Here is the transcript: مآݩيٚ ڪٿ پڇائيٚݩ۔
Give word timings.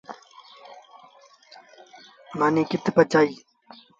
مآݩيٚ 2.37 2.69
ڪٿ 2.71 2.85
پڇائيٚݩ۔ 2.95 3.35